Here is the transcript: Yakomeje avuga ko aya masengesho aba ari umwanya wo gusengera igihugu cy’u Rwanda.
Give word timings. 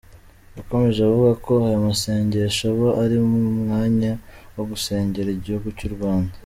Yakomeje 0.57 0.99
avuga 1.03 1.31
ko 1.45 1.51
aya 1.67 1.85
masengesho 1.87 2.63
aba 2.73 2.89
ari 3.03 3.15
umwanya 3.27 4.11
wo 4.55 4.63
gusengera 4.71 5.29
igihugu 5.31 5.69
cy’u 5.77 5.91
Rwanda. 5.97 6.33